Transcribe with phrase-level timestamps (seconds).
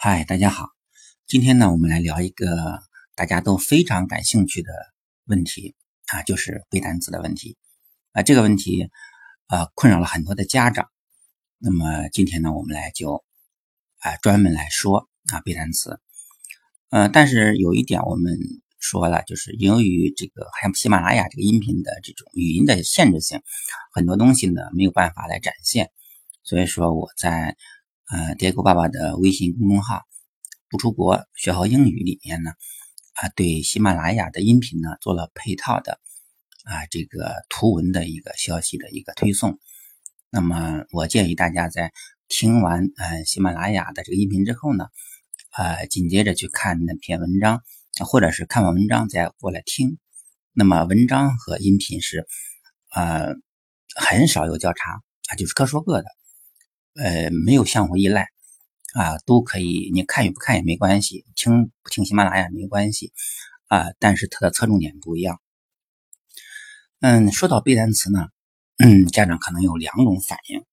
[0.00, 0.68] 嗨，大家好，
[1.26, 2.78] 今天呢，我们来聊一个
[3.16, 4.70] 大家都非常感兴趣的
[5.24, 5.74] 问题
[6.06, 7.56] 啊，就是背单词的问题
[8.12, 8.22] 啊。
[8.22, 8.90] 这个问题
[9.48, 10.86] 啊，困扰了很多的家长。
[11.58, 13.24] 那么今天呢，我们来就
[13.98, 15.98] 啊专门来说啊背单词。
[16.90, 18.38] 呃，但是有一点我们
[18.78, 23.42] 说了，就是由于这个还有喜马拉雅这个音频的这种语音的限制性，
[23.92, 25.90] 很多东西呢没有办法来展现，
[26.44, 27.56] 所以说我在。
[28.10, 30.00] 呃，叠狗爸爸的微信公众号
[30.70, 32.52] “不出国学好英语”里面呢，
[33.12, 36.00] 啊，对喜马拉雅的音频呢做了配套的
[36.64, 39.58] 啊这个图文的一个消息的一个推送。
[40.30, 41.92] 那么，我建议大家在
[42.28, 44.86] 听完呃喜马拉雅的这个音频之后呢，
[45.54, 47.62] 呃，紧接着去看那篇文章，
[48.06, 49.98] 或者是看完文章再过来听。
[50.54, 52.26] 那么，文章和音频是
[52.94, 53.34] 呃
[53.94, 54.92] 很少有交叉
[55.28, 56.06] 啊，就是各说各的。
[56.98, 58.26] 呃，没有相互依赖
[58.94, 63.12] 啊，都可以，你看与不看也没关系，听不听喜马拉雅没关系
[63.68, 65.40] 啊，但是它的侧重点不一样。
[66.98, 68.26] 嗯，说到背单词呢，
[68.78, 70.64] 嗯，家长可能有两种反应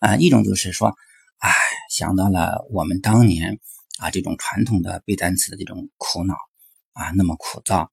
[0.00, 0.96] 啊，一种就是说，
[1.38, 1.52] 哎，
[1.88, 3.60] 想到了我们当年
[4.00, 6.34] 啊这种传统的背单词的这种苦恼
[6.94, 7.88] 啊，那么枯燥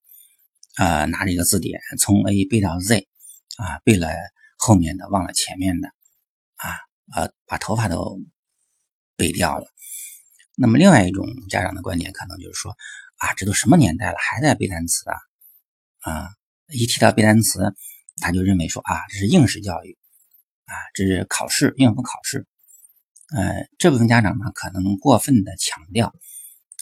[0.74, 3.06] 啊，拿着一个字典从 A 背到 Z
[3.56, 4.08] 啊，背了
[4.58, 5.88] 后面的忘了前面的。
[6.62, 6.78] 啊，
[7.14, 8.20] 呃，把头发都
[9.16, 9.66] 背掉了。
[10.54, 12.76] 那么，另外一种家长的观点可能就是说，
[13.16, 15.16] 啊，这都什么年代了，还在背单词啊？
[16.00, 16.28] 啊，
[16.68, 17.74] 一提到背单词，
[18.20, 19.98] 他就认为说，啊，这是应试教育，
[20.66, 22.46] 啊，这是考试应付考试。
[23.34, 26.14] 呃，这部分家长呢，可能过分的强调，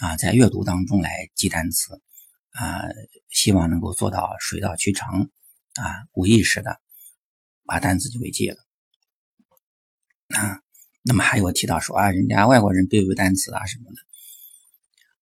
[0.00, 2.02] 啊，在阅读当中来记单词，
[2.50, 2.82] 啊，
[3.28, 5.30] 希望能够做到水到渠成，
[5.74, 6.80] 啊，无意识的
[7.64, 8.58] 把单词就给记了。
[10.30, 10.60] 啊，
[11.02, 13.96] 那么还有提到说啊，人家外国人背不背单词啊什么的。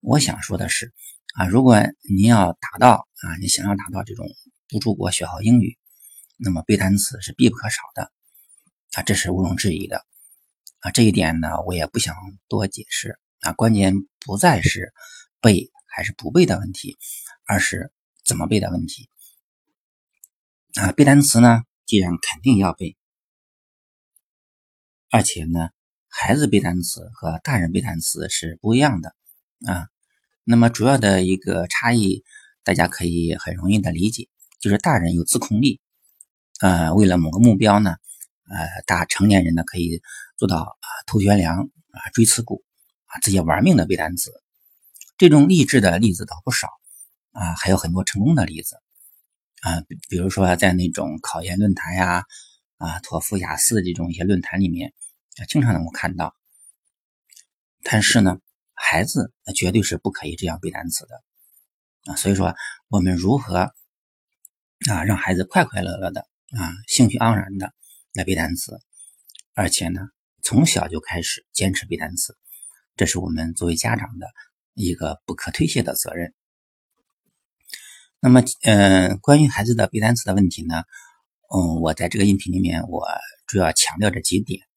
[0.00, 0.92] 我想说的是
[1.34, 4.26] 啊，如果您要达到啊，你想要达到这种
[4.68, 5.78] 不出国学好英语，
[6.36, 8.12] 那么背单词是必不可少的
[8.92, 10.04] 啊，这是毋庸置疑的
[10.80, 10.90] 啊。
[10.90, 12.14] 这一点呢，我也不想
[12.46, 13.52] 多解释啊。
[13.52, 14.92] 关键不再是
[15.40, 16.98] 背还是不背的问题，
[17.46, 17.90] 而是
[18.26, 19.08] 怎么背的问题
[20.74, 20.92] 啊。
[20.92, 22.97] 背单词呢，既然肯定要背。
[25.10, 25.70] 而且呢，
[26.08, 29.14] 孩子背单词和大人背单词是不一样的
[29.66, 29.88] 啊。
[30.44, 32.24] 那么主要的一个差异，
[32.62, 34.28] 大家可以很容易的理解，
[34.60, 35.80] 就是大人有自控力，
[36.60, 37.96] 呃，为了某个目标呢，
[38.50, 40.02] 呃，大成年人呢可以
[40.36, 42.62] 做到啊头悬梁啊锥刺股
[43.06, 44.30] 啊，自己玩命的背单词。
[45.16, 46.68] 这种励志的例子倒不少
[47.32, 48.76] 啊，还有很多成功的例子
[49.62, 49.80] 啊，
[50.10, 52.24] 比如说在那种考研论坛呀。
[52.78, 54.92] 啊，托福、雅思这种一些论坛里面，
[55.46, 56.34] 经常能够看到。
[57.82, 58.38] 但是呢，
[58.74, 61.22] 孩子那绝对是不可以这样背单词的
[62.12, 62.16] 啊。
[62.16, 62.54] 所以说，
[62.88, 63.72] 我们如何
[64.88, 67.72] 啊让孩子快快乐乐的啊，兴趣盎然的
[68.12, 68.78] 来背单词，
[69.54, 70.00] 而且呢，
[70.42, 72.36] 从小就开始坚持背单词，
[72.96, 74.26] 这是我们作为家长的
[74.74, 76.34] 一个不可推卸的责任。
[78.20, 80.82] 那么，嗯，关于孩子的背单词的问题呢？
[81.54, 83.06] 嗯，我在这个音频里面，我
[83.46, 84.67] 主要强调这几点。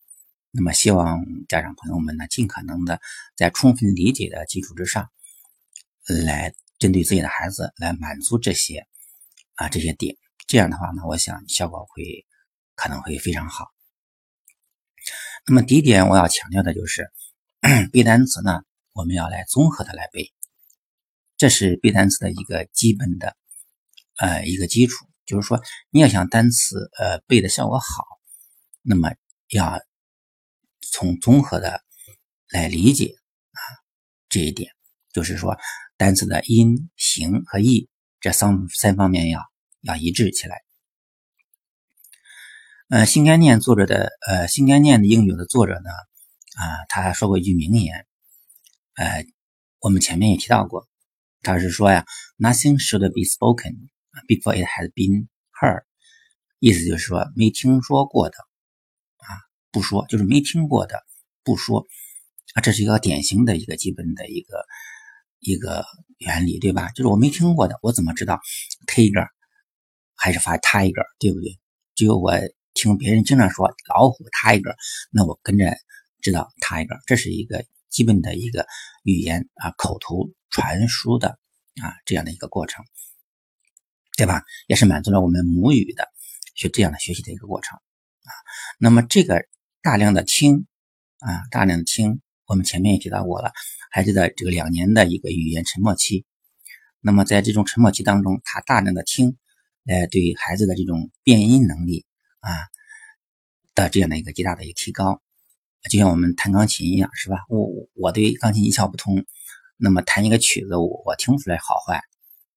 [0.53, 2.99] 那么，希望家长朋友们呢，尽可能的
[3.37, 5.09] 在充分理解的基础之上，
[6.25, 8.85] 来针对自己的孩子来满足这些
[9.55, 10.17] 啊这些点。
[10.47, 12.25] 这样的话呢，我想效果会
[12.75, 13.67] 可能会非常好。
[15.47, 17.09] 那么，第一点我要强调的就是
[17.93, 20.33] 背单词呢，我们要来综合的来背，
[21.37, 23.37] 这是背单词的一个基本的
[24.17, 25.07] 呃一个基础。
[25.25, 28.05] 就是说，你要想单词呃背的效果好，
[28.81, 29.13] 那么
[29.47, 29.79] 要
[30.91, 31.81] 从综合的
[32.49, 33.15] 来理解
[33.51, 33.59] 啊
[34.29, 34.71] 这一点，
[35.13, 35.57] 就是说
[35.97, 39.41] 单词的音、形和义这三三方面要
[39.81, 40.61] 要一致起来。
[42.89, 45.89] 呃，新概念作者的呃新概念的英语的作者呢
[46.57, 48.05] 啊，他说过一句名言，
[48.95, 49.25] 呃，
[49.79, 50.89] 我们前面也提到过，
[51.41, 52.05] 他是说呀
[52.37, 53.89] ，Nothing should be spoken。
[54.27, 55.85] Before it has been heard，
[56.59, 58.35] 意思就是说没听说过的，
[59.71, 61.01] 不说就是没听过的
[61.43, 61.87] 不说
[62.53, 64.65] 啊，这是一个典型的一个基本的一个
[65.39, 65.85] 一个
[66.17, 66.89] 原理，对吧？
[66.89, 68.39] 就是我没听过的，我怎么知道
[68.87, 69.27] tiger
[70.15, 71.59] 还是发 tiger，对不对？
[71.95, 72.33] 只有我
[72.73, 74.75] 听别人经常说老虎 tiger，
[75.11, 75.73] 那我跟着
[76.21, 78.67] 知道 tiger，这是一个基本的一个
[79.03, 81.39] 语言啊口头传输的
[81.81, 82.83] 啊这样的一个过程。
[84.17, 84.43] 对吧？
[84.67, 86.07] 也是满足了我们母语的
[86.53, 88.29] 学这样的学习的一个过程啊。
[88.77, 89.47] 那么这个
[89.83, 90.67] 大量的听
[91.17, 93.51] 啊，大量的听我们前面也提到过了，
[93.89, 96.23] 孩子的这个两年的一个语言沉默期。
[96.99, 99.37] 那么在这种沉默期当中，他大量的听，
[99.83, 102.05] 来对孩子的这种变音能力
[102.41, 102.51] 啊
[103.73, 105.19] 的这样的一个极大的一个提高。
[105.89, 107.37] 就像我们弹钢琴一样，是吧？
[107.49, 109.25] 我我对钢琴一窍不通，
[109.77, 112.03] 那么弹一个曲子，我我听不出来好坏，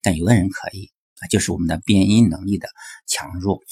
[0.02, 2.68] 但有的人可以啊，就是我们的变音能力的
[3.06, 3.62] 强弱。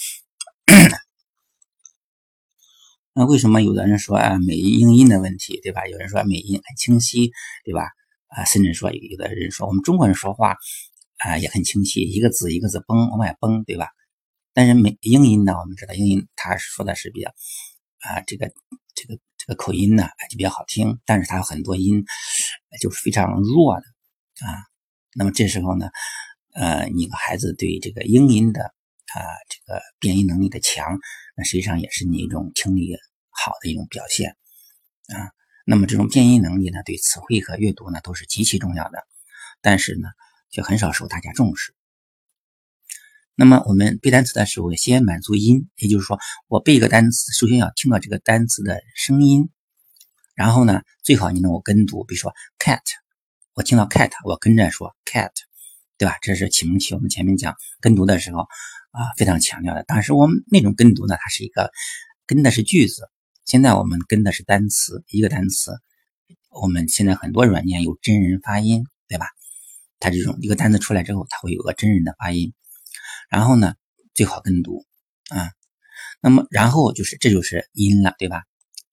[3.15, 5.87] 那为什么有的人说啊美音音的问题，对吧？
[5.87, 7.31] 有人说美音很清晰，
[7.63, 7.83] 对吧？
[8.29, 10.57] 啊，甚至说有的人说我们中国人说话
[11.19, 13.89] 啊也很清晰，一个字一个字崩往外崩，对吧？
[14.55, 17.29] 但是美英音呢，我们知道英音它说的是比较
[17.99, 18.51] 啊这个
[18.95, 22.03] 这个这个口音呢就比较好听，但是它有很多音
[22.81, 24.57] 就是非常弱的啊。
[25.15, 25.91] 那么这时候呢，
[26.55, 29.21] 呃，你的孩子对这个英音的啊
[29.51, 30.99] 这个变音能力的强。
[31.35, 32.97] 那实际上也是你一种听力
[33.31, 34.37] 好的一种表现
[35.09, 35.33] 啊。
[35.65, 38.99] 那么这种变音能力呢，对词汇和阅读呢都是极其重要的，
[39.61, 40.09] 但是呢
[40.51, 41.75] 却很少受大家重视。
[43.35, 46.19] 那么我们背单词的时候，先满足音，也就是说，
[46.49, 49.51] 我背一个单词，首先要听到这个单词的声音，
[50.35, 52.83] 然后呢，最好你能够跟读，比如说 cat，
[53.55, 55.31] 我听到 cat，我跟着说 cat，
[55.97, 56.19] 对吧？
[56.23, 58.47] 这是启蒙期，我们前面讲跟读的时候。
[58.93, 59.85] 啊，非常强调的。
[59.87, 61.73] 但是我们那种跟读呢，它是一个
[62.27, 63.11] 跟的是句子。
[63.45, 65.73] 现在我们跟的是单词，一个单词。
[66.51, 69.27] 我们现在很多软件有真人发音，对吧？
[69.99, 72.53] 它这种一个单词出来之后，它会有个真人的发音。
[73.31, 73.75] 然后呢，
[74.15, 74.85] 最好跟读
[75.31, 75.51] 啊。
[76.21, 78.43] 那么然后就是这就是音了，对吧？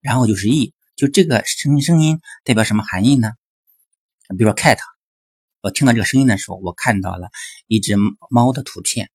[0.01, 3.33] 然后就是意，就这个声声音代表什么含义呢？
[4.29, 4.77] 比如说 cat，
[5.61, 7.29] 我听到这个声音的时候，我看到了
[7.67, 7.95] 一只
[8.29, 9.11] 猫的图片。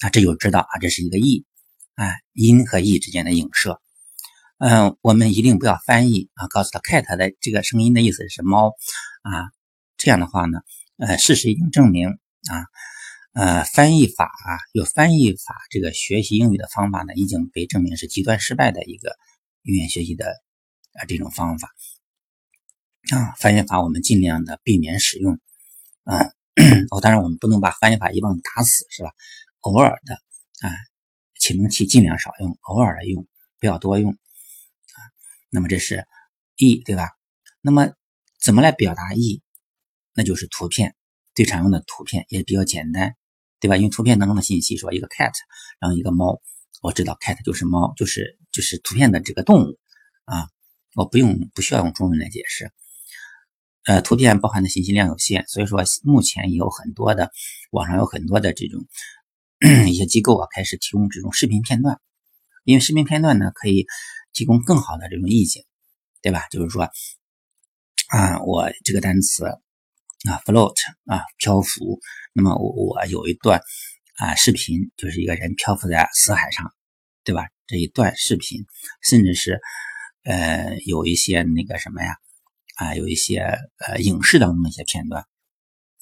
[0.00, 1.46] 啊，这就知道啊，这是一个意，
[1.94, 3.80] 啊，音和意之间的影射。
[4.58, 8.68] 嗯，我们一定不要翻译啊，告诉他 cat 的这个声音的意思是猫
[9.22, 9.52] 啊。
[9.96, 10.60] 这样的话呢，
[10.98, 12.64] 呃，事实已经证明啊，
[13.32, 19.16] 呃，翻译法啊，有翻译法这个学习英语的方法呢，已经被证明是极端失败的一个
[19.62, 20.26] 语言学习的
[20.92, 21.70] 啊这种方法
[23.14, 23.32] 啊。
[23.38, 25.38] 翻译法我们尽量的避免使用
[26.04, 26.18] 啊。
[26.90, 29.10] 哦，当然我们不能把翻译法一棒子打死，是吧？
[29.66, 30.14] 偶尔的
[30.60, 30.70] 啊，
[31.40, 33.26] 启蒙器尽量少用，偶尔的用，
[33.58, 34.98] 不要多用啊。
[35.50, 36.06] 那么这是
[36.54, 37.10] E 对吧？
[37.60, 37.90] 那么
[38.40, 39.42] 怎么来表达 E？
[40.14, 40.94] 那就是图片，
[41.34, 43.16] 最常用的图片也比较简单，
[43.58, 43.76] 对吧？
[43.76, 45.32] 用图片当中的信息说一个 cat，
[45.80, 46.40] 然后一个猫，
[46.80, 49.80] 我知道 cat 就是猫，就是就是图片的这个动物
[50.26, 50.48] 啊，
[50.94, 52.70] 我不用不需要用中文来解释。
[53.84, 57.32] 呃，图片包含的信息量有限，所以说目前有很多的
[57.72, 58.86] 网上有很多的这种。
[59.88, 61.98] 一些机构啊，开始提供这种视频片段，
[62.64, 63.86] 因为视频片段呢，可以
[64.34, 65.64] 提供更好的这种意境，
[66.20, 66.46] 对吧？
[66.50, 66.90] 就是说，
[68.08, 69.56] 啊，我这个单词啊
[70.44, 70.76] ，float
[71.06, 72.00] 啊，漂浮，
[72.34, 73.62] 那么我我有一段
[74.16, 76.70] 啊视频，就是一个人漂浮在死海上，
[77.24, 77.48] 对吧？
[77.66, 78.66] 这一段视频，
[79.08, 79.58] 甚至是
[80.24, 82.16] 呃有一些那个什么呀，
[82.74, 85.24] 啊，有一些呃影视当中的一些片段。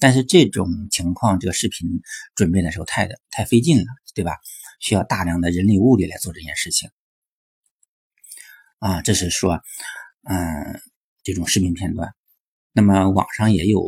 [0.05, 2.03] 但是这种情况，这个视频
[2.35, 4.37] 准备的时候太的太费劲了，对吧？
[4.79, 6.91] 需要大量的人力物力来做这件事情
[8.81, 9.01] 啊。
[9.01, 9.63] 这是说，
[10.25, 10.83] 嗯，
[11.23, 12.15] 这种视频片段。
[12.73, 13.83] 那么网上也有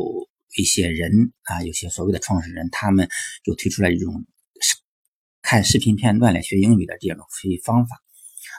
[0.55, 3.07] 一些人啊，有些所谓的创始人，他们
[3.43, 4.25] 就推出来这种
[5.43, 8.01] 看视频片段来学英语的这种学习方法。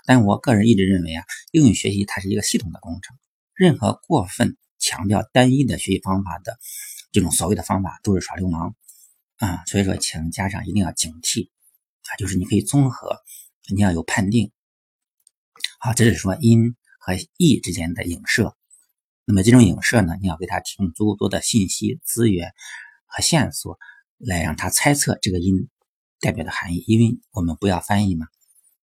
[0.07, 3.17] 但我个人一直认为啊，英语学习它是一个系统的工程，
[3.53, 6.57] 任何过分强调单一的学习方法的。
[7.19, 8.77] 这种所谓的方法都是耍流氓
[9.39, 9.65] 啊！
[9.67, 11.51] 所以说，请家长一定要警惕
[12.05, 12.15] 啊！
[12.17, 13.19] 就是你可以综合，
[13.75, 14.53] 你要有判定。
[15.81, 18.57] 好，这是说音和意之间的影射。
[19.25, 22.53] 那么这种影射呢，你要给他提供足够多的信息、资源
[23.07, 23.81] 和线索，
[24.19, 25.69] 来让他猜测这个音
[26.21, 26.85] 代表的含义。
[26.87, 28.29] 因为我们不要翻译嘛。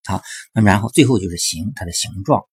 [0.04, 0.22] 好，
[0.54, 2.44] 那么然后最后就是形，它的形状。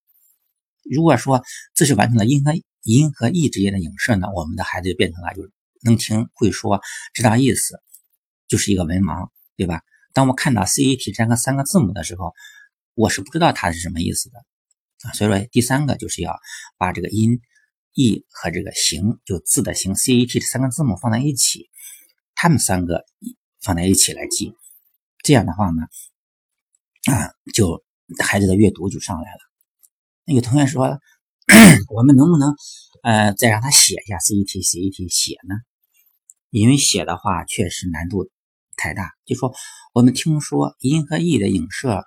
[0.89, 1.43] 如果说
[1.75, 5.51] 这是完成了音和音和意之间的影射呢，我们的孩子就变成了就是。
[5.83, 6.81] 能听会说
[7.13, 7.81] 知道意思，
[8.49, 9.83] 就是一个文盲，对吧？
[10.15, 12.35] 当我看到 C A T 这个三个字母的时候，
[12.95, 14.39] 我是不知道它是什么意思的
[15.05, 15.13] 啊。
[15.15, 16.39] 所以说，第三个就是要
[16.77, 17.41] 把这个音、
[17.95, 21.71] 意和这个形，就字的形，CET 这三个字母放在一起，
[22.35, 23.07] 它们三个
[23.63, 24.55] 放在一起来记。
[25.25, 25.83] 这样的话呢，
[27.11, 27.83] 啊，就
[28.23, 29.39] 孩子的阅读就上来了。
[30.27, 31.01] 那有同学说，
[31.89, 32.55] 我们能不能
[33.03, 35.55] 呃再让他写一下 CET，CET 写呢？
[36.61, 38.31] 因为写的话确实难度
[38.77, 39.55] 太大，就说
[39.95, 42.05] 我们听说音和意的影射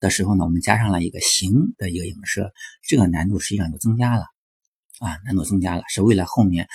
[0.00, 2.52] 的时候呢，我们加上了一个形的一个影射，
[2.86, 4.26] 这个难度实际上就增加了
[5.00, 6.68] 啊，难度增加了，是为了后面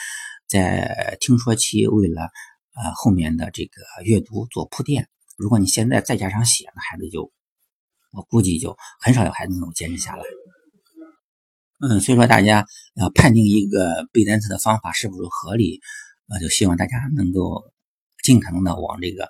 [0.47, 2.23] 在听说期为了
[2.73, 5.07] 呃后面的这个阅读做铺垫。
[5.37, 7.31] 如果你现在再加上写，那孩子就
[8.11, 10.23] 我估计就很少有孩子能够坚持下来。
[11.83, 15.79] 嗯，所以说大家要判定一个背单词的方法是不是合理，
[16.31, 17.73] 呃，就希望大家能够
[18.23, 19.29] 尽可能的往这个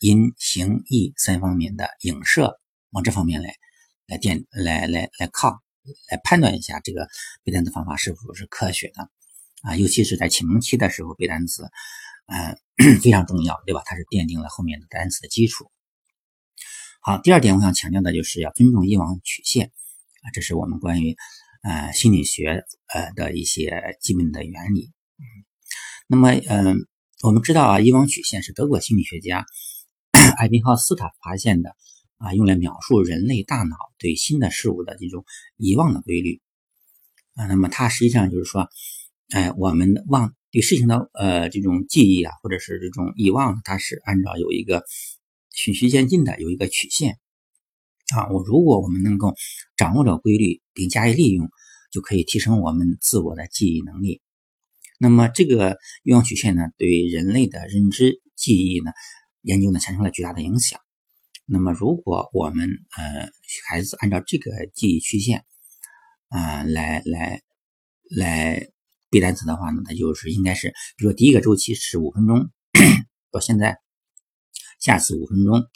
[0.00, 3.54] 音、形、意三方面的影射往这方面来
[4.06, 5.60] 来垫来来来靠，
[6.10, 7.08] 来判断一下这个
[7.42, 9.08] 背单词方法是否是科学的
[9.62, 11.64] 啊，尤其是在启蒙期的时候背单词，
[12.26, 12.58] 嗯，
[13.00, 13.82] 非常重要，对吧？
[13.86, 15.70] 它是奠定了后面的单词的基础。
[17.00, 19.72] 好，第二点我想强调的就是要尊重遗忘曲线
[20.22, 21.16] 啊，这是我们关于。
[21.64, 24.90] 呃，心理学呃的一些基本的原理。
[26.12, 26.76] 那么嗯，
[27.22, 29.46] 我们知道啊，遗忘曲线是德国心理学家
[30.36, 31.74] 艾宾浩斯他发现的
[32.18, 35.24] 啊，用来描述人类大脑对新的事物的这种
[35.56, 36.42] 遗忘的规律
[37.32, 37.46] 啊。
[37.46, 38.68] 那么它实际上就是说，
[39.30, 44.84] 哎，我们忘对事情的呃这种记忆啊，或者是这种遗忘，它是按照有一个
[45.48, 47.16] 循序渐进的有一个曲线。
[48.14, 49.34] 啊，我如果我们能够
[49.78, 51.48] 掌握这个规律并加以利用，
[51.90, 54.20] 就可以提升我们自我的记忆能力。
[55.02, 58.92] 那么这个遗忘曲线呢，对人类的认知记忆呢
[59.40, 60.78] 研究呢产生了巨大的影响。
[61.44, 63.28] 那么如果我们呃
[63.68, 65.44] 孩子按照这个记忆曲线
[66.28, 67.42] 啊来来
[68.16, 68.68] 来
[69.10, 72.48] 背单词的话呢，它就是应该是，比如说第一个周期是五分钟，
[73.32, 73.78] 到现在，
[74.78, 75.66] 下次五分钟。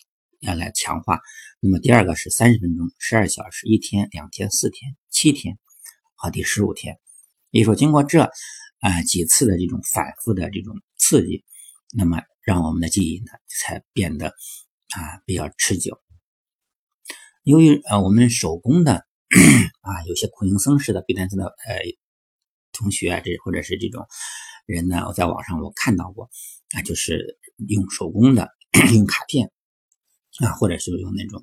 [0.40, 1.18] 要来强化，
[1.60, 5.58] 那么第二个是三十分钟、十二小时、一天、两天、四天、七天，
[6.14, 6.98] 好，第十五天。
[7.50, 8.30] 也就是说，经过这
[8.80, 11.44] 啊几次的这种反复的这种刺激，
[11.96, 16.00] 那么让我们的记忆呢才变得啊比较持久。
[17.42, 21.80] 由于呃我们手工的啊有些苦行僧式的背单词的呃
[22.72, 24.06] 同学啊这或者是这种
[24.66, 26.30] 人呢，我在网上我看到过
[26.74, 28.48] 啊，就是用手工的
[28.94, 29.50] 用卡片。
[30.38, 31.42] 啊，或者是用那种，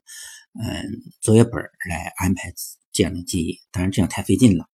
[0.63, 0.85] 嗯，
[1.19, 1.53] 作业本
[1.89, 2.53] 来安排
[2.91, 4.69] 这样的记忆，当然这样太费劲了，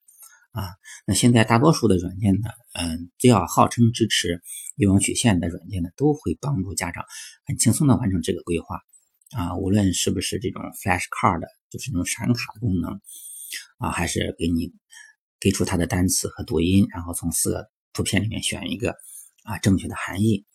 [0.51, 0.67] 啊，
[1.05, 4.41] 那现在大多数的软件呢，嗯，只要号称支持
[4.75, 7.05] 遗忘曲线的软件呢，都会帮助家长
[7.45, 8.81] 很轻松的完成这个规划，
[9.31, 12.99] 啊，无论是不是这种 flash card，就是那种闪卡功能，
[13.77, 14.73] 啊，还是给你
[15.39, 18.95] 给出它的单词和读音，然后从四个图片里面选一个
[19.43, 20.45] 啊正确的含义。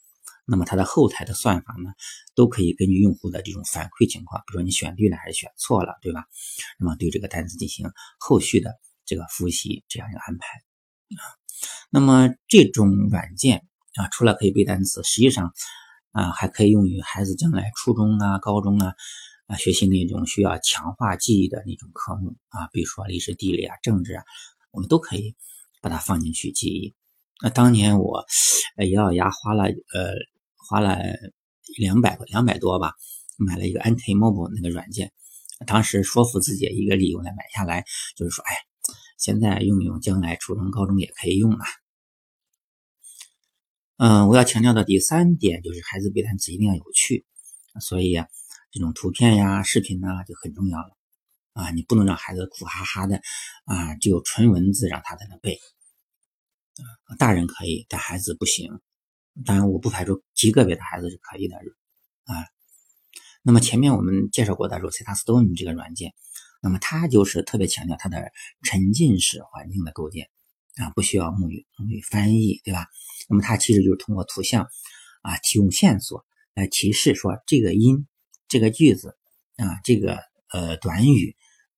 [0.47, 1.91] 那么它的后台的算法呢，
[2.35, 6.27] 都可以根据用户的这种反馈情况，比如说你选对了还是选错了，对吧？
[6.79, 8.75] 那么对这个单词进行后续的
[9.07, 10.47] 这个复习这样一个安排
[11.17, 11.23] 啊。
[11.91, 15.53] 那么这种软件啊，除了可以背单词，实际上
[16.13, 18.95] 啊还可以用于孩子将来初中啊、高中啊
[19.47, 24.25] 啊学习那种需要强化记忆的那种科目啊，比如说历史、地理啊、政治啊，
[24.71, 25.35] 我们都可以
[25.81, 26.95] 把它放进去记忆。
[27.43, 28.25] 那当年我
[28.77, 30.15] 咬咬牙花了呃。
[30.67, 30.97] 花了
[31.77, 32.95] 两百两百多吧，
[33.37, 35.13] 买了一个 Anti-Mobile 那个软件。
[35.67, 37.85] 当时说服自己一个理由来买下来，
[38.17, 38.57] 就是说，哎，
[39.17, 41.65] 现在用用，将来初中、高中也可以用了。
[43.97, 47.25] 嗯，我要强调的第三点就是，孩子背单词一定要有趣，
[47.81, 48.15] 所以
[48.73, 50.97] 这种图片呀、视频呢就很重要了
[51.53, 51.71] 啊。
[51.71, 53.21] 你不能让孩子苦哈哈的
[53.65, 55.59] 啊，只有纯文字让他在那背。
[57.19, 58.81] 大人可以，但孩子不行。
[59.45, 61.57] 当然，我不排除极个别的孩子是可以的
[62.25, 62.35] 啊。
[63.43, 66.15] 那么前面我们介绍过的 Rosetta Stone 这个软件，
[66.65, 70.31] 那么它就是特别强调它的沉浸式环境的构建
[70.77, 72.87] 啊，不需要母语母语翻译，对吧？
[73.29, 74.67] 那么它其实就是通过图像
[75.21, 78.09] 啊提供线索来提示说这个音、
[78.49, 79.15] 这个句子
[79.57, 80.19] 啊、这个
[80.51, 81.37] 呃短语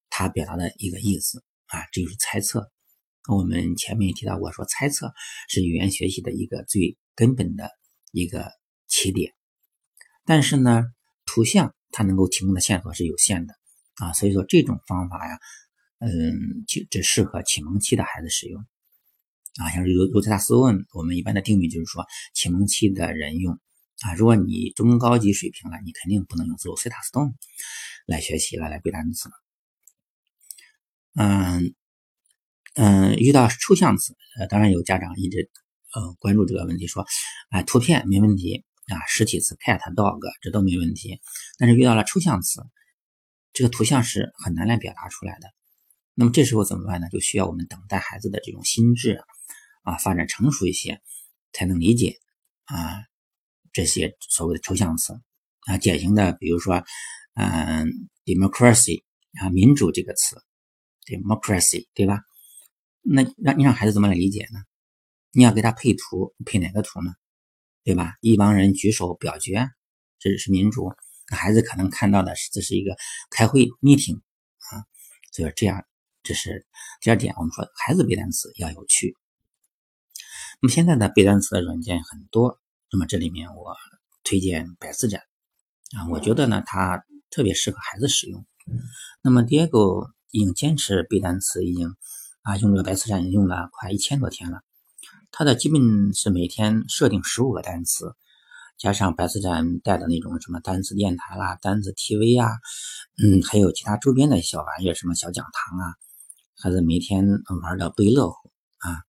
[0.08, 2.70] 它表达的一个意思啊，这就是猜测。
[3.28, 5.12] 我们前面也提到过，说猜测
[5.48, 7.70] 是语言学习的一个最根本的
[8.12, 8.52] 一个
[8.86, 9.34] 起点，
[10.24, 10.84] 但是呢，
[11.24, 13.54] 图像它能够提供的线索是有限的
[13.96, 15.38] 啊，所以说这种方法呀，
[15.98, 18.64] 嗯，就只适合启蒙期的孩子使用
[19.58, 19.70] 啊。
[19.70, 23.58] 像如如特大斯问，我们一般的定义就是说，启蒙期的人用
[24.02, 24.14] 啊。
[24.14, 27.34] 如果你中高级水平了，你肯定不能用 Rosetta Stone
[28.06, 29.28] 来学习了，来背单词。
[31.14, 31.74] 嗯
[32.74, 35.50] 嗯，遇到抽象词，呃，当然有家长一直。
[35.94, 37.06] 呃，关注这个问题，说，
[37.48, 41.20] 啊，图片没问题啊，实体词 cat dog 这都没问题，
[41.58, 42.60] 但是遇到了抽象词，
[43.56, 45.48] 这个图像是很难来表达出来的。
[46.12, 47.08] 那么这时候怎么办呢？
[47.08, 49.24] 就需要我们等待孩子的这种心智
[49.82, 51.00] 啊发展成熟一些，
[51.54, 52.18] 才能理解
[52.64, 53.02] 啊
[53.72, 55.18] 这些所谓的抽象词
[55.60, 55.78] 啊。
[55.78, 56.84] 典型的，比如说，
[57.32, 57.88] 嗯
[58.26, 59.04] ，democracy
[59.40, 60.36] 啊，民主这个词
[61.06, 62.20] ，democracy 对吧？
[63.00, 64.60] 那让你让孩子怎么来理解呢？
[65.32, 67.14] 你要给他配图，配哪个图呢？
[67.84, 68.16] 对吧？
[68.20, 69.66] 一帮人举手表决，
[70.18, 70.92] 这是民主。
[71.30, 72.96] 那孩子可能看到的是这是一个
[73.30, 74.84] 开会 meeting 啊，
[75.32, 75.84] 所以这样，
[76.22, 76.66] 这是
[77.00, 77.34] 第二点。
[77.36, 79.16] 我们说孩子背单词要有趣。
[80.60, 82.58] 那么现在的背单词的软件很多，
[82.92, 83.76] 那么这里面我
[84.24, 85.20] 推荐百词斩
[85.96, 88.46] 啊，我觉得呢它特别适合孩子使用。
[89.22, 91.94] 那么 Diego 已经坚持背单词，已经
[92.42, 94.62] 啊用这个百词斩用了快一千多天了。
[95.30, 98.14] 他的基本是每天设定十五个单词，
[98.78, 102.50] 加上白思展带的那种什么单词电台啦、单词 TV 啊，
[103.22, 105.94] 嗯，还有其他周边的小玩意儿，什么小讲堂啊，
[106.58, 107.24] 孩子每天
[107.62, 109.02] 玩的不亦乐乎啊。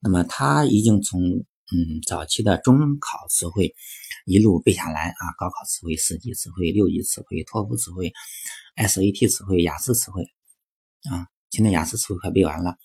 [0.00, 3.74] 那么他已经从嗯早期的中考词汇
[4.24, 8.12] 一路背下来啊，高考词汇、四级词汇、六级词汇、托福词汇、
[8.76, 10.22] SAT 词汇、雅思词汇
[11.10, 12.76] 啊，现在雅思词汇快背完了。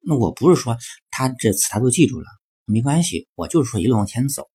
[0.00, 0.76] 那我不是说
[1.10, 2.26] 他这词他都记住了，
[2.66, 4.50] 没关系，我就是说一路往前走，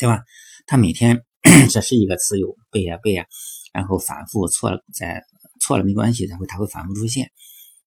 [0.00, 0.24] 对吧？
[0.66, 1.22] 他每天
[1.70, 3.26] 这是一个词有背呀背呀，
[3.72, 5.22] 然后反复错了再
[5.60, 7.30] 错了没关系，他会他会反复出现，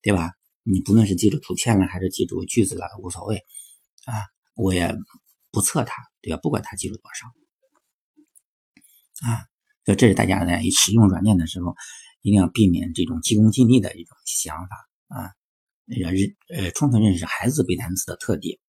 [0.03, 0.31] 对吧？
[0.61, 3.37] 你不论是记住图片了还是记住句子了无所谓
[4.05, 4.13] 啊，
[4.55, 4.95] 我也
[5.51, 6.39] 不测他，对吧？
[6.41, 7.27] 不管他记住多少
[9.27, 9.47] 啊，
[9.83, 11.75] 所以这是大家在使用软件的时候
[12.21, 15.31] 一定要避免这种急功近利的一种想法啊。
[15.87, 18.59] 要认呃充分认识孩子背单词的特点。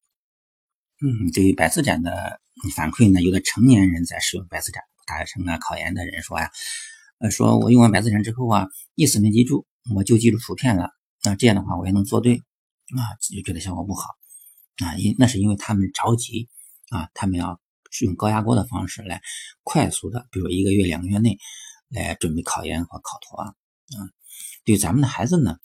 [1.00, 2.40] 嗯，对于百词斩的
[2.76, 6.50] 反馈呢，有的成年人在使用百词斩大学生啊、考研的人说呀，
[7.18, 10.90] 呃，说我用完百词斩之后啊，意思没记住，我就记住图片了。
[11.22, 14.10] 那这样的话，我也能做对啊，就觉得效果不好
[14.84, 16.48] 啊，因那是因为他们着急
[16.90, 17.60] 啊，他们要
[18.02, 19.20] 用高压锅的方式来
[19.62, 21.38] 快速的，比如一个月、两个月内
[21.88, 23.48] 来准备考研或考托啊。
[23.48, 24.08] 啊，
[24.64, 25.56] 对咱们的孩子呢？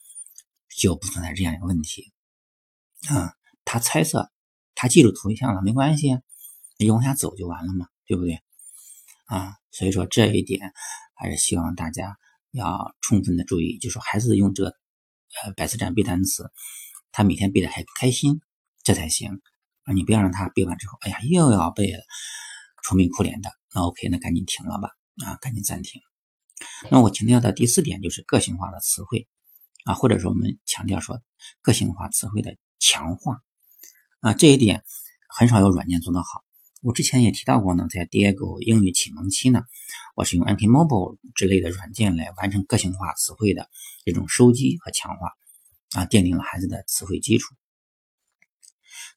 [0.78, 2.14] 就不存在这样一个问题
[3.10, 3.34] 啊，
[3.66, 4.32] 他猜测，
[4.82, 6.18] 他记住图像了没关系，
[6.78, 8.40] 你往下走就完了嘛，对不对？
[9.26, 10.72] 啊，所以说这一点
[11.16, 12.18] 还是希望大家
[12.52, 14.70] 要充分的注意，就说孩子用这个
[15.44, 16.50] 呃百词斩背单词，
[17.12, 18.40] 他每天背的还开心，
[18.82, 19.42] 这才行
[19.84, 19.92] 啊！
[19.92, 22.00] 你不要让他背完之后，哎呀又要背了，
[22.82, 24.92] 愁眉苦脸的，那 OK，那赶紧停了吧，
[25.26, 26.02] 啊，赶紧暂停。
[26.90, 29.28] 那我强调的第四点就是个性化的词汇。
[29.84, 31.22] 啊，或者说我们强调说
[31.62, 33.42] 个性化词汇的强化
[34.22, 34.84] 啊，这一点
[35.30, 36.44] 很少有软件做得好。
[36.82, 39.62] 我之前也提到过呢，在 Diego 英语启蒙期呢，
[40.16, 43.70] 我是用 Anki Mobile 之类的软件来完成个性化词汇的
[44.04, 45.32] 这种收集和强化
[45.94, 47.56] 啊，奠定了孩子的词汇基础。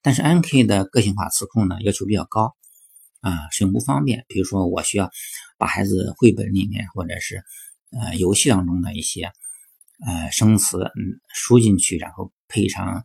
[0.02, 2.54] 但是 Anki 的个性化词库呢，要求比较高
[3.20, 4.24] 啊，使用不方便。
[4.28, 5.10] 比如说，我需要
[5.58, 7.42] 把孩子绘本里面或者是
[7.90, 9.32] 呃游戏当中的一些。
[10.04, 13.04] 呃，生词嗯输进去，然后配上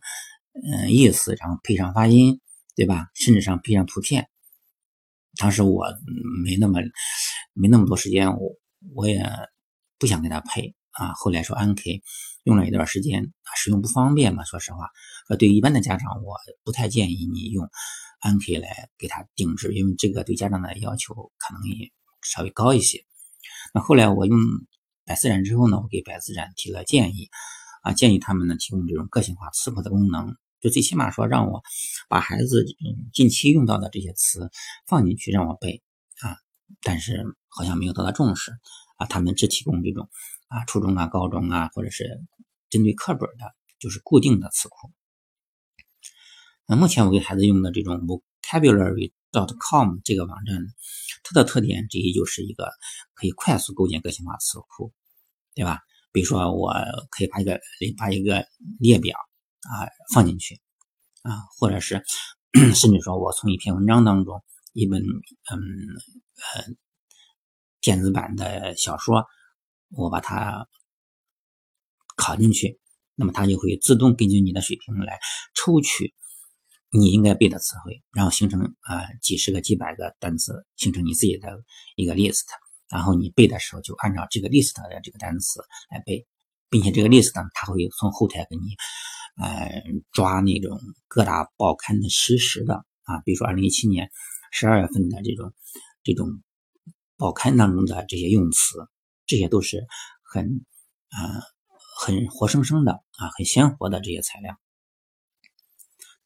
[0.64, 2.40] 嗯意思，然后配上发音，
[2.74, 3.06] 对吧？
[3.14, 4.28] 甚至上配上图片。
[5.36, 5.86] 当时我
[6.44, 6.80] 没那么
[7.52, 8.50] 没那么多时间，我
[8.94, 9.24] 我也
[9.98, 11.12] 不想给他配啊。
[11.14, 12.02] 后来说安 K
[12.44, 14.44] 用了一段时间，使用不方便嘛。
[14.44, 14.88] 说实话，
[15.28, 17.68] 呃，对于一般的家长，我不太建议你用
[18.20, 21.90] 安 K 来给他定制，因为这个对家长的要求可能也
[22.22, 23.04] 稍微高一些。
[23.74, 24.38] 那后来我用。
[25.08, 27.30] 百词斩之后呢，我给百词斩提了建议，
[27.82, 31.62] 啊，建议他们呢提供这种个性化词库的功能，就最起码说让我
[32.08, 32.64] 把孩子
[33.12, 34.50] 近期用到的这些词
[34.86, 35.82] 放进去让我背
[36.20, 36.36] 啊，
[36.82, 38.52] 但是好像没有得到重视
[38.96, 40.08] 啊，他们只提供这种
[40.48, 42.20] 啊初中啊、高中啊，或者是
[42.70, 44.92] 针对课本的，就是固定的词库。
[46.66, 50.58] 那目前我给孩子用的这种 vocabulary dot com 这个网站，
[51.22, 52.70] 它的特点之一就是一个
[53.14, 54.92] 可以快速构建个性化词库。
[55.54, 55.80] 对吧？
[56.12, 56.72] 比如说，我
[57.10, 57.58] 可以把一个
[57.96, 58.46] 把一个
[58.78, 59.18] 列表
[59.62, 60.60] 啊放进去
[61.22, 62.02] 啊，或者是
[62.74, 64.42] 甚至说我从一篇文章当中，
[64.72, 65.58] 一本嗯
[66.54, 66.64] 呃
[67.80, 69.26] 电子版的小说，
[69.90, 70.66] 我把它
[72.16, 72.80] 拷进去，
[73.14, 75.18] 那么它就会自动根据你的水平来
[75.54, 76.14] 抽取
[76.90, 81.62] 你应该背的词汇，然后形成啊几十个、几百个单词，形成你自己的
[81.96, 82.44] 一个 list。
[82.88, 86.26] 然后你背的时候就按照这个 list 的这个单词来背，
[86.70, 88.62] 并且这个 list 呢，它会从后台给你，
[89.38, 94.10] 呃，抓那种各大报刊的实时的啊，比如说二零一七年
[94.50, 95.54] 十二月份的这种
[96.02, 96.42] 这种
[97.16, 98.88] 报刊当中的这些用词，
[99.26, 99.86] 这些都是
[100.22, 100.64] 很
[101.10, 101.42] 啊
[101.98, 104.56] 很活生生的啊很鲜活的这些材料。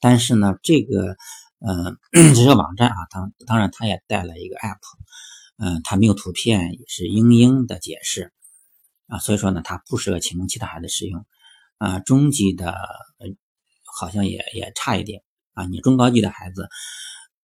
[0.00, 1.16] 但是呢，这个
[1.58, 1.96] 呃
[2.34, 4.78] 这个网站啊，当当然它也带了一个 app。
[5.58, 8.32] 嗯，它没有图片，也是英英的解释
[9.06, 11.24] 啊，所以说呢，它不适合启蒙期的孩子使用
[11.82, 12.76] 啊，中级的
[13.98, 15.66] 好像也也差一点啊。
[15.66, 16.68] 你中高级的孩子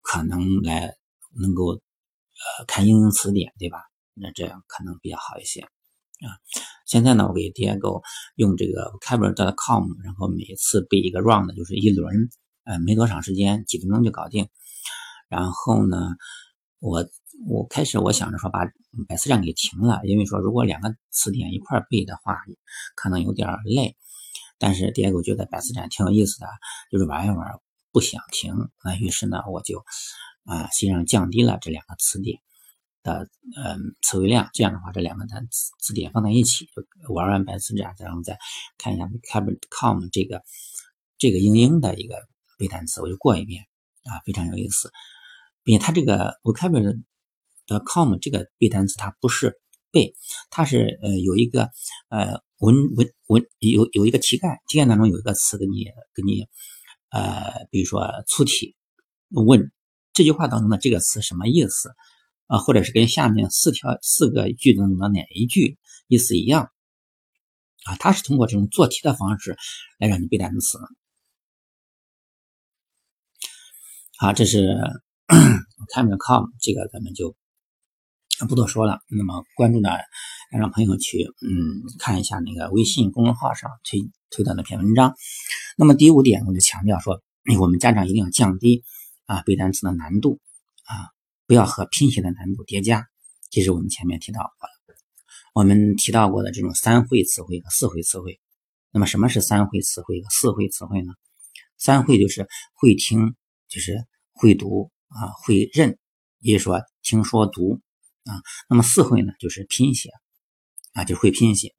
[0.02, 0.96] 可能来
[1.38, 3.80] 能够呃看英英词典，对吧？
[4.14, 6.32] 那这样可能比较好一些啊。
[6.86, 8.02] 现在呢，我给 Diego
[8.36, 12.30] 用这个 vocabulary.com，然后每次背一个 round，就是一轮，
[12.64, 14.48] 呃，没多长时间，几分钟就搞定。
[15.28, 15.98] 然后呢，
[16.80, 17.06] 我
[17.50, 18.62] 我开始我想着说把
[19.10, 22.38] 百词斩给停了，因为说如果两个词典一块背的话，
[22.96, 23.98] 可能有点累。
[24.62, 26.46] 但是 die 我觉得百词斩挺有意思的，
[26.92, 27.60] 就是玩一玩，
[27.92, 28.54] 不想停。
[28.84, 29.84] 那于是呢，我就
[30.46, 32.40] 啊，实际上降低了这两个词典。
[33.04, 36.68] 的嗯词汇量，这样的话，这两个单词词典放在一起，
[37.02, 38.38] 就玩完百词斩，然后再
[38.78, 40.44] 看一下 vocabulary.com 这个
[41.18, 42.16] 这个英英的一个
[42.60, 43.66] 背单词，我就过一遍
[44.04, 44.92] 啊，非常有意思。
[45.64, 49.60] 并且它这个 vocabulary.com 这个背单词，它不是
[49.92, 50.16] 背，
[50.50, 51.70] 它是呃有一个
[52.10, 56.48] 呃文文文有有一个题干，题干当中有一个词给你给你
[57.10, 58.76] 呃，比如说粗体
[59.30, 59.72] 问
[60.14, 61.94] 这句话当中的这个词什么意思？
[62.48, 65.78] 啊，或者是跟下面四条四个句子中的哪一句
[66.08, 66.70] 意思一样
[67.86, 67.96] 啊？
[67.98, 69.58] 它是通过这种做题的方式
[70.00, 70.78] 来让你背单词。
[74.18, 74.76] 好，这是
[75.96, 77.36] Camera.com，这个咱们就
[78.48, 79.00] 不多说了。
[79.10, 79.90] 那么关注呢，
[80.52, 84.00] 让朋友去嗯看一下那个微信公众号上推
[84.30, 85.16] 推的那篇文章。
[85.78, 87.22] 那么第五点，我就强调说，
[87.60, 88.84] 我们家长一定要降低
[89.26, 90.40] 啊背单词的难度
[90.84, 91.10] 啊。
[91.48, 93.08] 不要和拼写的难度叠加，
[93.50, 94.96] 这是我们前面提到过的。
[95.54, 98.40] 我们提到过的这种三会词汇和四会词汇。
[98.90, 101.12] 那么什么是三会词汇和四会词汇呢？
[101.78, 103.36] 三会就是会听，
[103.68, 105.98] 就是会读啊，会认，
[106.40, 107.82] 也就是说听说读
[108.26, 108.42] 啊。
[108.70, 110.10] 那么四会呢，就是拼写
[110.94, 111.76] 啊，就会拼写。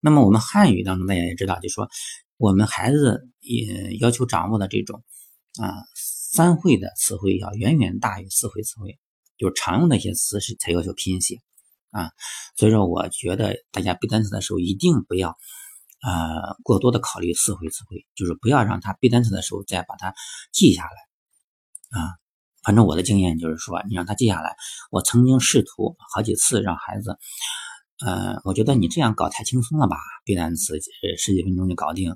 [0.00, 1.88] 那么我们汉语当中大家也知道，就说
[2.36, 5.04] 我们孩子也要求掌握的这种
[5.60, 5.74] 啊。
[6.30, 8.98] 三会的词汇要远远大于四会词汇，
[9.38, 11.38] 就是常用的一些词是才要求拼写
[11.90, 12.10] 啊。
[12.54, 15.30] 所以说，我觉得大家背单词的时候一定不要
[16.02, 20.12] 呃过多的考虑四会词汇，就是不要让他背单词的时候再把它
[20.52, 22.12] 记下来啊。
[22.68, 24.54] 反正我的经验就是说，你让他记下来。
[24.90, 27.16] 我曾经试图好几次让孩子，
[28.04, 30.74] 呃，我觉得你这样搞太轻松了吧，背单词
[31.16, 32.14] 十几分钟就搞定。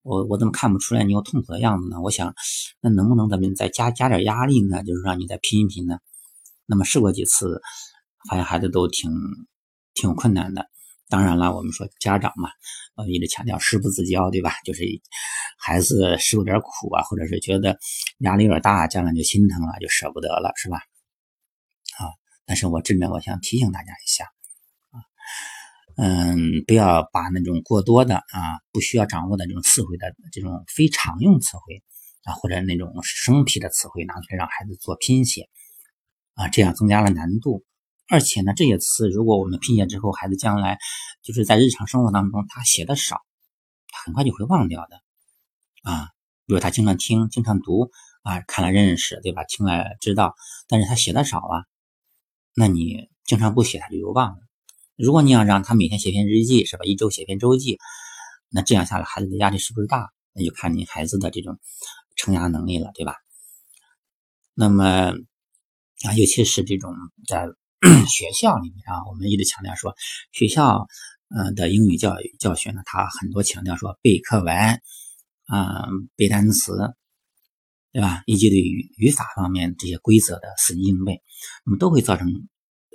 [0.00, 2.00] 我我怎么看不出来你有痛苦的样子呢？
[2.00, 2.34] 我想，
[2.80, 4.82] 那能不能咱们再加加点压力呢？
[4.84, 5.98] 就是让你再拼一拼呢？
[6.64, 7.60] 那么试过几次，
[8.26, 9.10] 发现孩子都挺
[9.92, 10.64] 挺有困难的。
[11.10, 12.48] 当然了，我们说家长嘛，
[12.96, 14.54] 呃，一直强调师不自教，对吧？
[14.64, 14.82] 就是
[15.60, 17.78] 孩子受点苦啊，或者是觉得
[18.18, 20.78] 压力有点大，家长就心疼了，就舍不得了，是吧？
[21.98, 22.08] 啊，
[22.46, 24.24] 但是我这边我想提醒大家一下。
[24.24, 24.96] 啊
[25.96, 31.82] 嗯，不要把那种过多的啊，不需要掌握的这种词汇的这种非常用词汇
[32.24, 35.48] 啊，或者那种生僻的词汇拿出来让孩子做拼写
[36.34, 37.64] 啊，这样增加了难度。
[38.08, 40.78] 而且呢，这些词如果我们拼写之后，孩子将来
[41.22, 43.20] 就是在日常生活当中他写的少，
[44.04, 45.02] 很快就会忘掉的
[45.82, 46.08] 啊。
[46.46, 47.90] 比如他经常听、经常读
[48.22, 49.44] 啊，看了认识，对吧？
[49.44, 50.34] 听了知道，
[50.66, 51.62] 但是他写的少啊，
[52.56, 54.38] 那你经常不写，他就又忘了。
[54.96, 56.84] 如果你要让他每天写篇日记，是吧？
[56.84, 57.78] 一周写篇周记，
[58.48, 60.10] 那这样下来，孩子的压力是不是大？
[60.32, 61.60] 那就看你孩子的这种
[62.16, 63.14] 承压能力了，对吧？
[64.54, 65.14] 那么
[66.04, 66.92] 啊，尤其是这种
[67.28, 67.46] 在
[68.10, 69.94] 学校里面啊，我们一直强调说，
[70.32, 70.88] 学校
[71.28, 74.82] 呃的英语教育教学呢，它很多强调说背课文
[75.50, 76.76] 啊，背单词，
[77.92, 78.22] 对吧？
[78.26, 81.20] 以及对语语法方面这些规则的死记硬背，
[81.66, 82.28] 那么都会造成。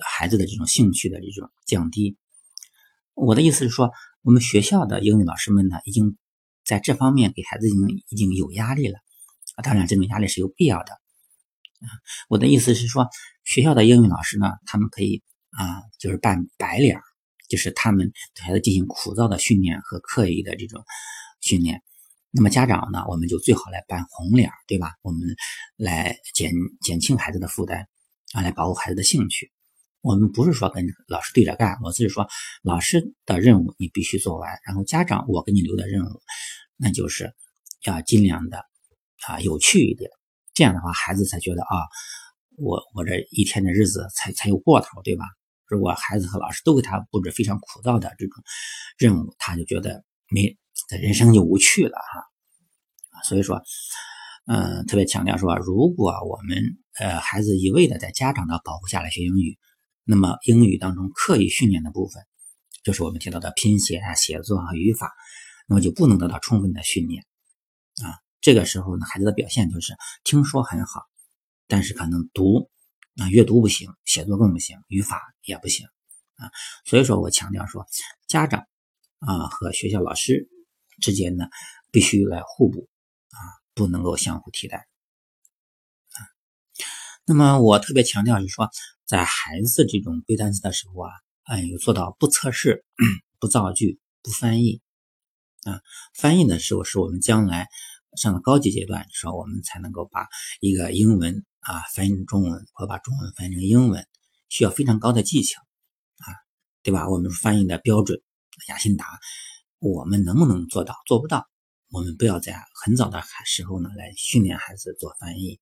[0.03, 2.17] 孩子的这种兴趣的这种降低，
[3.13, 3.91] 我的意思是说，
[4.23, 6.17] 我们学校的英语老师们呢，已经
[6.65, 8.99] 在这方面给孩子已经已经有压力了
[9.55, 9.63] 啊。
[9.63, 11.87] 当然，这种压力是有必要的啊。
[12.27, 13.07] 我的意思是说，
[13.45, 16.99] 学校的英语老师呢，他们可以啊，就是扮白脸，
[17.47, 20.83] 就是他们对孩子进行枯燥的训练和刻意的这种
[21.39, 21.81] 训练。
[22.37, 24.91] 那么家长呢，我们就最好来扮红脸，对吧？
[25.03, 25.21] 我们
[25.77, 27.87] 来减减轻孩子的负担
[28.33, 29.53] 啊，来保护孩子的兴趣。
[30.01, 32.27] 我们不是说跟老师对着干，我只是说
[32.61, 36.21] 老师的任务你必须做完，然后家长我给你留的任务，
[36.75, 37.33] 那就是
[37.85, 38.65] 要尽量的
[39.25, 40.11] 啊有趣一点，
[40.53, 41.87] 这样的话孩子才觉得啊，
[42.57, 45.23] 我我这一天的日子才才有过头，对吧？
[45.67, 48.43] 如果孩子和老师都给他布置非常枯燥的这种
[48.97, 53.21] 任务，他就觉得没这人生就无趣了哈。
[53.23, 53.61] 所以说，
[54.47, 56.57] 嗯，特别强调说，如果我们
[56.99, 59.57] 呃孩子一味的在家长的保护下来学英语。
[60.07, 62.21] 那么英语当中刻意训练的部分，
[62.83, 65.11] 就是我们提到的拼写啊、写作啊、语法，
[65.67, 67.25] 那么就不能得到充分的训练
[68.03, 68.21] 啊。
[68.39, 71.01] 这个时候呢，孩子的表现就是听说很好，
[71.67, 72.69] 但是可能读
[73.17, 75.87] 啊阅读不行，写作更不行，语法也不行
[76.35, 76.51] 啊。
[76.85, 77.87] 所以说我强调说，
[78.27, 78.67] 家长
[79.21, 80.47] 啊和学校老师
[81.01, 81.47] 之间呢，
[81.91, 82.87] 必须来互补
[83.29, 83.39] 啊，
[83.73, 86.17] 不能够相互替代啊。
[87.25, 88.69] 那么我特别强调是说，
[89.05, 91.11] 在孩子这种背单词的时候啊，
[91.43, 92.85] 哎，有做到不测试、
[93.39, 94.81] 不造句、不翻译
[95.63, 95.81] 啊。
[96.13, 97.67] 翻译的时候是我们将来。
[98.17, 100.29] 上了高级阶段，说我们才能够把
[100.61, 104.07] 一个英文啊翻译成中文，或把中文翻译成英文，
[104.47, 105.59] 需要非常高的技巧
[106.19, 106.31] 啊，
[106.81, 107.09] 对吧？
[107.09, 108.21] 我们翻译的标准，
[108.69, 109.19] 雅辛达，
[109.85, 110.95] 我们能不能做到？
[111.05, 111.47] 做不到，
[111.91, 115.59] 我们不要在很早的时候呢来训练孩子做翻译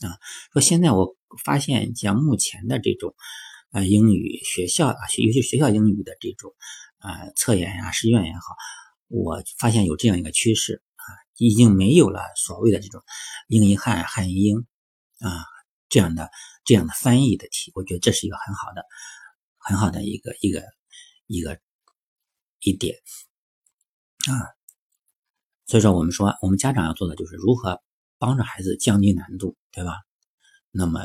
[0.00, 0.16] 啊。
[0.54, 3.14] 说现在我发现，像目前的这种
[3.72, 6.54] 啊英语学校啊，尤其学校英语的这种
[6.96, 8.56] 啊测验呀、试卷也好，
[9.08, 11.04] 我发现有这样一个趋势啊。
[11.36, 13.02] 已经没有了所谓的这种
[13.46, 14.66] 英译汉、汉译英
[15.18, 15.44] 啊
[15.90, 16.30] 这样的
[16.64, 18.86] 这样的翻译的题，我觉得这是一个很好的、
[19.58, 20.64] 很好的一个一个
[21.26, 21.60] 一个
[22.60, 22.96] 一点
[24.32, 24.54] 啊。
[25.66, 27.80] 所以说，我们说我们家长要做的就是如何
[28.18, 29.94] 帮助孩子降低难度，对吧？
[30.70, 31.00] 那么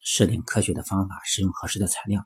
[0.00, 2.24] 设定科学的方法，使用合适的材料，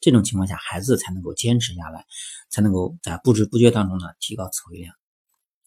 [0.00, 2.04] 这种情况下，孩子才能够坚持下来，
[2.50, 4.94] 才能够在不知不觉当中呢提高词汇量。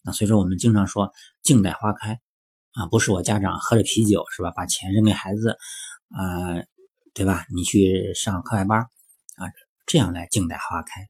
[0.02, 2.20] 那所以说，我们经常说“静待花开”，
[2.74, 5.58] 啊，不是我家长喝着啤酒是吧，把钱扔给孩子，
[6.10, 6.62] 啊，
[7.14, 7.46] 对吧？
[7.52, 9.50] 你去上课外班啊，
[9.86, 11.08] 这样来静待花开，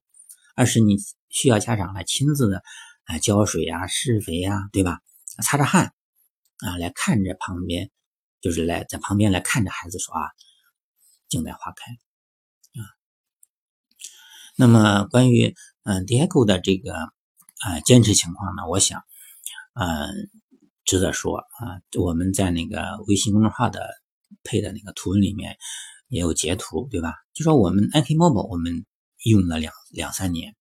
[0.56, 0.96] 而是你
[1.28, 2.62] 需要家长来亲自的
[3.08, 5.00] 啊浇水呀、施肥呀，对吧？
[5.42, 5.92] 擦着汗
[6.58, 7.90] 啊，来看着旁边，
[8.40, 10.30] 就是来在旁边来看着孩子说啊
[11.28, 11.92] ，“静待花开”
[12.80, 12.80] 啊。
[14.56, 17.12] 那么关于嗯，Diego 的这个。
[17.60, 18.68] 啊，坚持情况呢？
[18.68, 19.02] 我想，
[19.74, 20.30] 嗯，
[20.84, 21.82] 值得说啊。
[21.98, 23.80] 我们在那个微信公众号的
[24.44, 25.56] 配的那个图文里面
[26.06, 27.14] 也有截图，对吧？
[27.34, 28.86] 就说我们 iK Mobile 我们
[29.24, 30.54] 用了两两三年，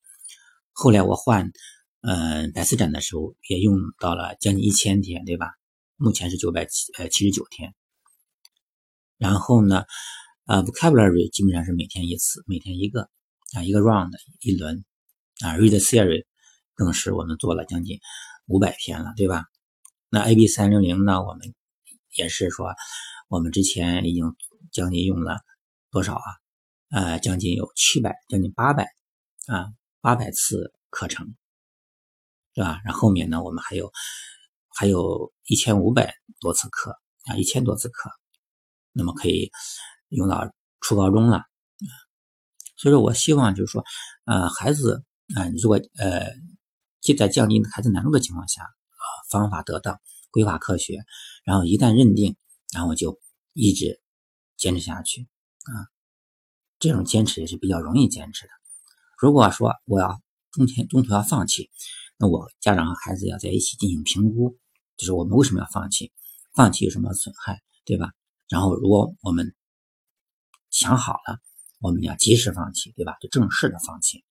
[0.72, 1.52] 后来我换
[2.02, 5.48] 嗯百词斩的时候也用到了将近一千天，对吧？
[5.96, 7.74] 目前是九百七呃七十九天。
[9.18, 9.86] 然后呢，
[10.46, 13.10] 呃，Vocabulary 基本上是每天一次，每天一个
[13.54, 14.86] 啊，一个 round 一轮
[15.42, 16.26] 啊，Read Theory。
[16.76, 18.00] 更是我们做了将近
[18.46, 19.46] 五百篇了，对吧？
[20.10, 21.24] 那 A B 三六零呢？
[21.24, 21.56] 我们
[22.16, 22.68] 也是说，
[23.30, 24.36] 我们之前已经
[24.72, 25.40] 将近用了
[25.90, 26.22] 多少啊？
[26.92, 28.84] 呃，将近有七百，将近八百
[29.48, 31.36] 啊，八百次课程，
[32.58, 32.82] 是吧？
[32.84, 33.92] 然后面呢，我们还有
[34.68, 38.10] 还有一千五百多次课啊，一千多次课，
[38.94, 39.52] 那么可以
[40.10, 41.44] 用到初高中了。
[42.76, 43.84] 所以说我希望就是说，
[44.26, 45.04] 呃，孩子
[45.36, 46.26] 啊，如果呃。
[47.00, 51.06] 即在降低孩子难度的情况下，啊，方法得当，规划科学，
[51.46, 52.36] 然后一旦认定，
[52.74, 53.18] 然后就
[53.54, 54.02] 一直
[54.58, 55.88] 坚持下去，啊，
[56.80, 58.52] 这种坚持也是比较容易坚持的。
[59.18, 60.20] 如果说我要
[60.52, 61.70] 中间中途要放弃，
[62.18, 64.58] 那我家长和孩子要在一起进行评估，
[64.98, 66.12] 就是我们为什么要放弃，
[66.56, 68.12] 放弃有什么损害，对吧？
[68.50, 69.56] 然后如果我们
[70.70, 71.40] 想好了，
[71.80, 73.18] 我们要及时放弃，对吧？
[73.22, 74.24] 就正式的放弃。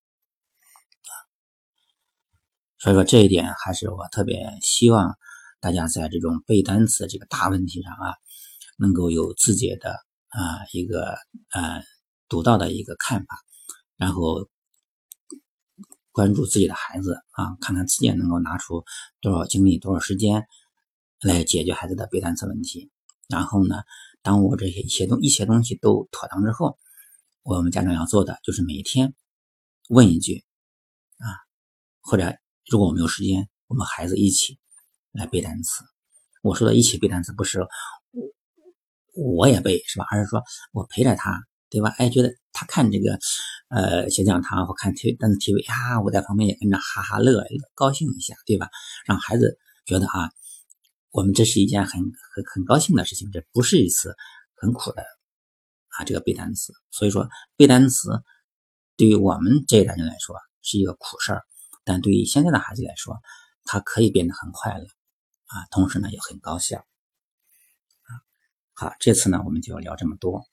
[2.78, 5.16] 所以说这一点还是我特别希望
[5.60, 8.14] 大家在这种背单词这个大问题上啊，
[8.76, 9.92] 能够有自己的
[10.28, 11.16] 啊一个
[11.52, 11.82] 呃
[12.28, 13.38] 独到的一个看法，
[13.96, 14.48] 然后
[16.16, 18.82] 关注自己的孩子啊，看看自己能够拿出
[19.20, 20.46] 多少精力、多少时间
[21.20, 22.90] 来解决孩子的背单词问题。
[23.28, 23.82] 然后呢，
[24.22, 26.78] 当我这些一些东一些东西都妥当之后，
[27.42, 29.14] 我们家长要做的就是每天
[29.90, 30.42] 问一句
[31.18, 31.28] 啊，
[32.00, 32.34] 或者。
[32.68, 34.58] 如果我们有时间，我们孩子一起
[35.12, 35.84] 来背单词。
[36.42, 37.60] 我说的一起背单词，不是
[38.10, 38.24] 我
[39.14, 40.06] 我也背是吧？
[40.10, 41.94] 而是说我陪着他，对吧？
[41.98, 43.18] 哎，觉得他看这个
[43.68, 48.70] 呃小讲堂或看题单词题尾啊，我在旁边也跟着哈哈乐，高兴一下，对吧？
[49.04, 50.30] 让孩子觉得啊，
[51.10, 54.14] 我们这是一件很很很高兴的事情，这不是一次
[54.54, 55.02] 很苦的
[55.88, 56.72] 啊这个背单词。
[56.90, 58.22] 所以说背单词
[58.96, 61.42] 对于我们这一代人来说是一个苦事儿。
[61.84, 63.16] 但对于现在的孩子来说，
[63.64, 64.84] 他可以变得很快乐
[65.46, 68.10] 啊，同时呢也很高效啊。
[68.74, 70.46] 好，这次呢我们就聊这么多。